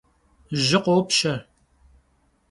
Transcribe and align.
Jı 0.65 0.79
khopşe. 0.83 1.33